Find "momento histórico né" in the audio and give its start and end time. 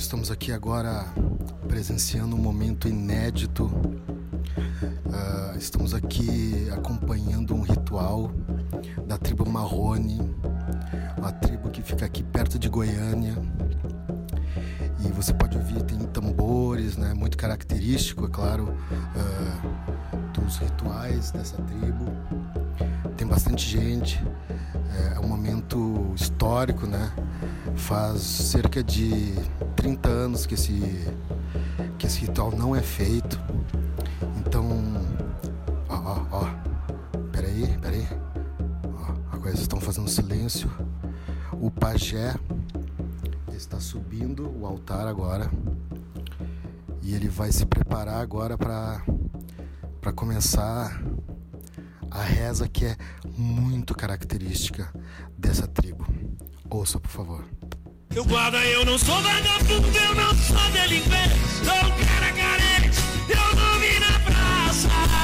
25.28-27.12